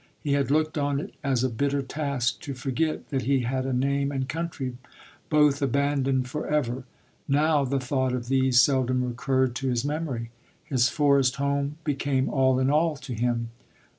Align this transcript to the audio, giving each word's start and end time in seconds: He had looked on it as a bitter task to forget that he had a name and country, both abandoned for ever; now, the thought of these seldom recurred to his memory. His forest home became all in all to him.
He 0.19 0.31
had 0.33 0.49
looked 0.49 0.79
on 0.79 0.99
it 0.99 1.13
as 1.23 1.43
a 1.43 1.47
bitter 1.49 1.83
task 1.83 2.39
to 2.41 2.55
forget 2.55 3.09
that 3.09 3.21
he 3.21 3.41
had 3.41 3.67
a 3.67 3.71
name 3.71 4.11
and 4.11 4.27
country, 4.27 4.75
both 5.29 5.61
abandoned 5.61 6.27
for 6.27 6.47
ever; 6.47 6.85
now, 7.27 7.63
the 7.65 7.79
thought 7.79 8.13
of 8.13 8.27
these 8.27 8.59
seldom 8.59 9.03
recurred 9.03 9.53
to 9.57 9.67
his 9.69 9.85
memory. 9.85 10.31
His 10.65 10.89
forest 10.89 11.35
home 11.35 11.75
became 11.83 12.29
all 12.29 12.57
in 12.57 12.71
all 12.71 12.95
to 12.95 13.13
him. 13.13 13.49